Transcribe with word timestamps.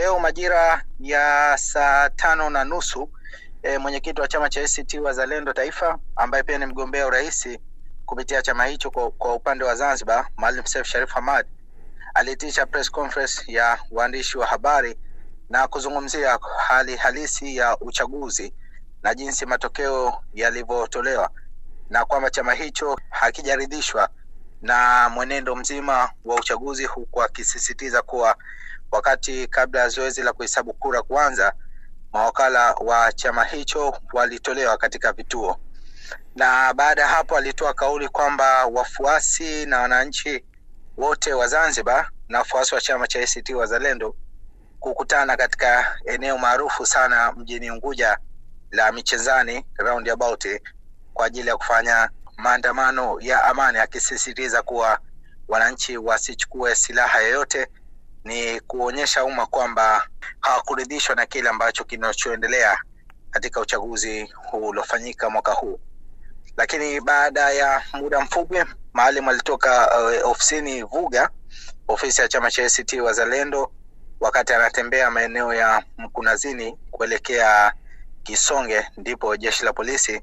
Leo 0.00 0.18
majira 0.18 0.84
ya 1.00 1.56
saa 1.58 2.10
tano 2.10 2.50
na 2.50 2.64
nusu 2.64 3.10
e, 3.62 3.78
mwenyekiti 3.78 4.20
wa 4.20 4.28
chama 4.28 4.48
cha 4.48 4.60
ACT 4.64 4.94
Wazalendo 4.94 5.52
Taifa 5.52 5.98
ambaye 6.16 6.42
pia 6.42 6.58
ni 6.58 6.66
mgombea 6.66 7.06
urais 7.06 7.48
kupitia 8.06 8.42
chama 8.42 8.66
hicho 8.66 8.90
kwa, 8.90 9.10
kwa 9.10 9.34
upande 9.34 9.64
wa 9.64 9.74
Zanzibar, 9.74 10.28
Maalim 10.36 10.64
Seif 10.64 10.86
Sharif 10.86 11.10
Hamad 11.12 11.46
aliitisha 12.14 12.66
press 12.66 12.90
conference 12.90 13.52
ya 13.52 13.78
waandishi 13.90 14.38
wa 14.38 14.46
habari 14.46 14.98
na 15.48 15.68
kuzungumzia 15.68 16.38
hali 16.66 16.96
halisi 16.96 17.56
ya 17.56 17.78
uchaguzi 17.80 18.54
na 19.02 19.14
jinsi 19.14 19.46
matokeo 19.46 20.18
yalivyotolewa 20.32 21.30
na 21.90 22.04
kwamba 22.04 22.30
chama 22.30 22.54
hicho 22.54 22.98
hakijaridhishwa 23.10 24.08
na 24.62 25.08
mwenendo 25.08 25.56
mzima 25.56 26.10
wa 26.24 26.36
uchaguzi, 26.36 26.84
huku 26.84 27.22
akisisitiza 27.22 28.02
kuwa 28.02 28.36
wakati 28.92 29.46
kabla 29.48 29.80
ya 29.80 29.88
zoezi 29.88 30.22
la 30.22 30.32
kuhesabu 30.32 30.74
kura 30.74 31.02
kuanza, 31.02 31.52
mawakala 32.12 32.72
wa 32.74 33.12
chama 33.12 33.44
hicho 33.44 33.98
walitolewa 34.12 34.76
katika 34.76 35.12
vituo, 35.12 35.56
na 36.34 36.74
baada 36.74 37.02
ya 37.02 37.08
hapo 37.08 37.36
alitoa 37.36 37.74
kauli 37.74 38.08
kwamba 38.08 38.66
wafuasi 38.66 39.66
na 39.66 39.80
wananchi 39.80 40.44
wote 40.96 41.32
wa 41.32 41.48
Zanzibar 41.48 42.10
na 42.28 42.38
wafuasi 42.38 42.74
wa 42.74 42.80
chama 42.80 43.06
cha 43.06 43.20
ACT 43.22 43.50
Wazalendo 43.50 44.16
kukutana 44.78 45.36
katika 45.36 45.98
eneo 46.06 46.38
maarufu 46.38 46.86
sana 46.86 47.32
mjini 47.32 47.70
Unguja 47.70 48.18
la 48.70 48.92
Michezani 48.92 49.64
roundabout 49.78 50.44
kwa 51.12 51.26
ajili 51.26 51.48
ya 51.48 51.56
kufanya 51.56 52.10
maandamano 52.36 53.16
ya 53.20 53.44
amani, 53.44 53.78
akisisitiza 53.78 54.62
kuwa 54.62 54.98
wananchi 55.48 55.96
wasichukue 55.96 56.74
silaha 56.74 57.20
yoyote, 57.20 57.68
ni 58.24 58.60
kuonyesha 58.60 59.24
umma 59.24 59.46
kwamba 59.46 60.06
hawakuridhishwa 60.40 61.14
na 61.16 61.26
kile 61.26 61.48
ambacho 61.48 61.84
kinachoendelea 61.84 62.78
katika 63.30 63.60
uchaguzi 63.60 64.32
huu 64.50 64.68
uliofanyika 64.68 65.30
mwaka 65.30 65.52
huu. 65.52 65.80
Lakini 66.56 67.00
baada 67.00 67.50
ya 67.50 67.82
muda 67.92 68.20
mfupi, 68.20 68.64
Maalim 68.92 69.28
alitoka 69.28 70.02
uh, 70.22 70.30
ofisini 70.30 70.82
Vuga, 70.82 71.30
ofisi 71.88 72.20
ya 72.20 72.28
chama 72.28 72.50
cha 72.50 72.64
ACT 72.66 72.92
Wazalendo, 72.92 73.72
wakati 74.20 74.52
anatembea 74.54 75.10
maeneo 75.10 75.54
ya 75.54 75.82
Mkunazini 75.98 76.78
kuelekea 76.90 77.72
Kisonge, 78.22 78.86
ndipo 78.96 79.36
jeshi 79.36 79.64
la 79.64 79.72
polisi 79.72 80.22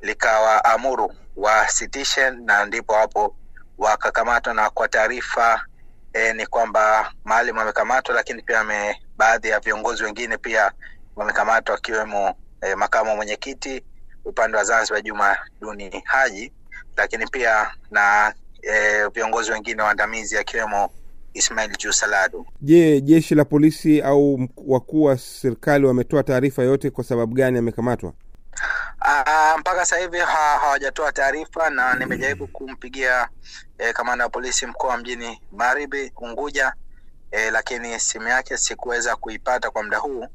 likawaamuru 0.00 1.14
wasitishe, 1.36 2.30
na 2.30 2.64
ndipo 2.64 2.94
hapo 2.94 3.36
wakakamatwa. 3.78 4.54
Na 4.54 4.70
kwa 4.70 4.88
taarifa 4.88 5.64
e, 6.12 6.32
ni 6.32 6.46
kwamba 6.46 7.12
Maalim 7.24 7.58
amekamatwa, 7.58 8.14
lakini 8.14 8.42
pia 8.42 8.60
ame, 8.60 8.96
baadhi 9.16 9.48
ya 9.48 9.60
viongozi 9.60 10.04
wengine 10.04 10.36
pia 10.36 10.72
wamekamatwa 11.16 11.74
akiwemo 11.74 12.34
e, 12.60 12.74
makamu 12.74 13.16
mwenyekiti 13.16 13.82
upande 14.24 14.56
wa 14.56 14.64
Zanzibar 14.64 15.02
Juma 15.02 15.36
Duni 15.60 16.02
Haji, 16.04 16.52
lakini 16.96 17.26
pia 17.26 17.70
na 17.90 18.34
e, 18.62 19.08
viongozi 19.14 19.52
wengine 19.52 19.82
waandamizi 19.82 20.38
akiwemo 20.38 20.90
Ismail 21.34 21.76
Jusaladu. 21.78 22.46
Je, 22.60 23.00
jeshi 23.00 23.34
la 23.34 23.44
polisi 23.44 24.00
au 24.02 24.48
wakuu 24.66 25.02
wa 25.02 25.18
serikali 25.18 25.86
wametoa 25.86 26.22
taarifa 26.22 26.62
yote 26.62 26.90
kwa 26.90 27.04
sababu 27.04 27.34
gani 27.34 27.58
amekamatwa? 27.58 28.12
Uh, 29.04 29.58
mpaka 29.58 29.86
sasa 29.86 29.96
hivi 29.98 30.18
ha, 30.18 30.58
hawajatoa 30.58 31.12
taarifa 31.12 31.70
na 31.70 31.94
nimejaribu 31.94 32.48
kumpigia 32.48 33.28
eh, 33.78 33.92
kamanda 33.94 34.24
wa 34.24 34.30
polisi 34.30 34.66
mkoa 34.66 34.96
mjini 34.96 35.42
Magharibi 35.50 36.12
Unguja 36.16 36.74
eh, 37.30 37.52
lakini 37.52 38.00
simu 38.00 38.28
yake 38.28 38.56
sikuweza 38.56 39.16
kuipata 39.16 39.70
kwa 39.70 39.82
muda 39.82 39.98
huu, 39.98 40.26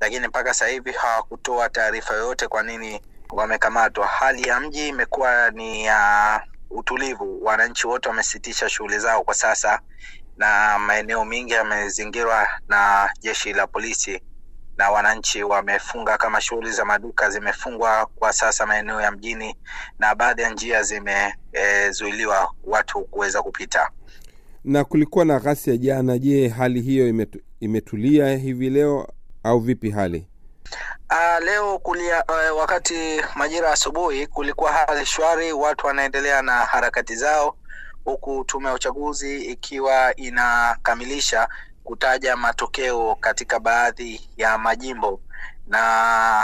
lakini 0.00 0.28
mpaka 0.28 0.54
sasa 0.54 0.66
hivi 0.70 0.92
hawakutoa 0.92 1.68
taarifa 1.68 2.14
yoyote 2.14 2.48
kwa 2.48 2.62
nini 2.62 3.00
wamekamatwa. 3.32 4.06
Hali 4.06 4.48
ya 4.48 4.60
mji 4.60 4.88
imekuwa 4.88 5.50
ni 5.50 5.84
ya 5.84 6.40
uh, 6.70 6.78
utulivu, 6.78 7.44
wananchi 7.44 7.86
wote 7.86 8.08
wamesitisha 8.08 8.68
shughuli 8.68 8.98
zao 8.98 9.24
kwa 9.24 9.34
sasa 9.34 9.80
na 10.36 10.78
maeneo 10.78 11.24
mengi 11.24 11.52
yamezingirwa 11.52 12.48
na 12.68 13.10
jeshi 13.20 13.52
la 13.52 13.66
polisi 13.66 14.22
na 14.76 14.90
wananchi 14.90 15.42
wamefunga, 15.42 16.18
kama 16.18 16.40
shughuli 16.40 16.70
za 16.72 16.84
maduka 16.84 17.30
zimefungwa 17.30 18.06
kwa 18.06 18.32
sasa 18.32 18.66
maeneo 18.66 19.00
ya 19.00 19.10
mjini, 19.10 19.56
na 19.98 20.14
baadhi 20.14 20.42
ya 20.42 20.50
njia 20.50 20.82
zimezuiliwa 20.82 22.48
e, 22.52 22.56
watu 22.64 23.00
kuweza 23.04 23.42
kupita. 23.42 23.90
Na 24.64 24.84
kulikuwa 24.84 25.24
na 25.24 25.38
ghasia 25.40 25.76
jana. 25.76 26.18
Je, 26.18 26.48
hali 26.48 26.80
hiyo 26.80 27.08
imetu, 27.08 27.38
imetulia 27.60 28.36
hivi 28.36 28.70
leo 28.70 29.08
au 29.42 29.60
vipi 29.60 29.90
hali? 29.90 30.28
Uh, 31.10 31.44
leo 31.44 31.78
kulia, 31.78 32.24
uh, 32.24 32.58
wakati 32.58 32.94
majira 33.34 33.72
asubuhi 33.72 34.26
kulikuwa 34.26 34.72
hali 34.72 35.06
shwari, 35.06 35.52
watu 35.52 35.86
wanaendelea 35.86 36.42
na 36.42 36.52
harakati 36.52 37.16
zao 37.16 37.56
huku 38.04 38.44
tume 38.44 38.68
ya 38.68 38.74
uchaguzi 38.74 39.44
ikiwa 39.44 40.16
inakamilisha 40.16 41.48
kutaja 41.84 42.36
matokeo 42.36 43.14
katika 43.20 43.60
baadhi 43.60 44.28
ya 44.36 44.58
majimbo, 44.58 45.20
na 45.66 45.78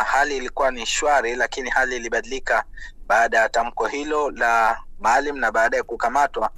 hali 0.07 0.37
ilikuwa 0.37 0.71
ni 0.71 0.87
shwari, 0.87 1.37
lakini 1.37 1.71
hali 1.71 1.97
ilibadilika 1.97 2.65
baada 3.07 3.39
ya 3.39 3.49
tamko 3.49 3.87
hilo 3.87 4.31
la 4.31 4.79
Maalim 5.01 5.37
na 5.39 5.53
baada 5.53 5.77
ya 5.77 5.83
kukamatwa. 5.83 6.51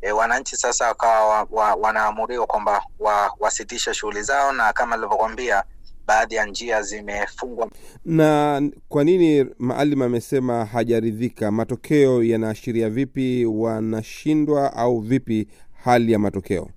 E, 0.00 0.12
wananchi 0.12 0.56
sasa 0.56 0.86
wakawa 0.88 1.26
wa, 1.28 1.46
wa, 1.50 1.74
wanaamuriwa 1.74 2.46
kwamba 2.46 2.82
wa, 2.98 3.34
wasitishe 3.40 3.94
shughuli 3.94 4.22
zao, 4.22 4.52
na 4.52 4.72
kama 4.72 4.94
alivyokwambia 4.94 5.64
baadhi 6.06 6.34
ya 6.34 6.46
njia 6.46 6.82
zimefungwa. 6.82 7.70
Na 8.04 8.62
kwa 8.88 9.04
nini 9.04 9.46
Maalim 9.58 10.02
amesema 10.02 10.64
hajaridhika? 10.64 11.50
Matokeo 11.50 12.22
yanaashiria 12.24 12.90
vipi? 12.90 13.44
Wanashindwa 13.46 14.72
au 14.76 15.00
vipi 15.00 15.48
hali 15.84 16.12
ya 16.12 16.18
matokeo? 16.18 16.68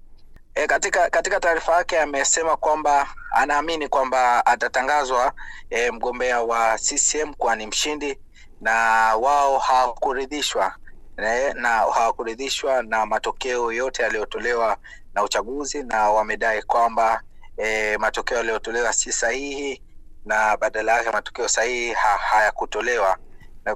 E, 0.56 0.68
katika 0.68 1.10
katika 1.10 1.40
taarifa 1.40 1.76
yake 1.76 2.00
amesema 2.00 2.58
kwamba 2.58 3.08
anaamini 3.32 3.88
kwamba 3.88 4.46
atatangazwa 4.46 5.34
e, 5.70 5.92
mgombea 5.92 6.42
wa 6.42 6.78
CCM 6.78 7.34
kuwa 7.34 7.56
ni 7.56 7.68
mshindi, 7.68 8.20
na 8.62 8.72
wao 9.16 9.58
hawakuridhishwa 9.58 10.76
e, 11.18 11.54
na 11.54 11.70
hawakuridhishwa 11.70 12.84
na 12.84 13.06
matokeo 13.06 13.72
yote 13.72 14.04
yaliyotolewa 14.04 14.78
na 15.14 15.24
uchaguzi, 15.24 15.84
na 15.84 16.10
wamedai 16.10 16.62
kwamba 16.64 17.22
e, 17.58 17.98
matokeo 17.98 18.38
yaliyotolewa 18.38 18.94
si 18.94 19.12
sahihi 19.12 19.82
na 20.26 20.58
badala 20.58 20.98
yake 20.98 21.12
matokeo 21.12 21.48
sahihi 21.48 21.94
hayakutolewa. 22.20 23.18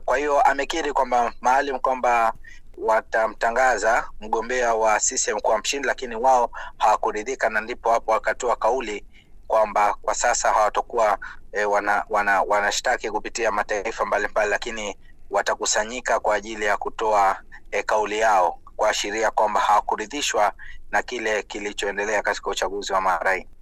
Kwa 0.06 0.18
hiyo 0.18 0.42
amekiri 0.42 0.94
kwamba 0.94 1.34
Maalim 1.42 1.80
kwamba 1.80 2.34
watamtangaza 2.78 4.10
mgombea 4.20 4.74
wa 4.76 5.00
CCM 5.00 5.40
kuwa 5.40 5.58
mshindi, 5.58 5.88
lakini 5.88 6.16
wao 6.16 6.52
hawakuridhika, 6.78 7.50
na 7.50 7.62
ndipo 7.62 7.92
hapo 7.92 8.12
wakatoa 8.12 8.56
kauli 8.56 9.06
kwamba 9.48 9.94
kwa 10.02 10.16
sasa 10.16 10.52
hawatakuwa 10.54 11.18
e, 11.52 11.66
wana, 11.66 12.06
wana, 12.10 12.42
wanashtaki 12.42 13.12
kupitia 13.12 13.52
mataifa 13.52 14.06
mbalimbali, 14.06 14.50
lakini 14.52 14.98
watakusanyika 15.30 16.20
kwa 16.20 16.36
ajili 16.36 16.66
ya 16.66 16.78
kutoa 16.78 17.38
e, 17.72 17.84
kauli 17.84 18.20
yao 18.20 18.60
kuashiria 18.76 19.32
kwamba 19.32 19.60
hawakuridhishwa 19.60 20.54
na 20.92 21.02
kile 21.04 21.44
kilichoendelea 21.44 22.22
katika 22.22 22.50
uchaguzi 22.50 22.94
wa 22.94 23.02
marai. 23.02 23.48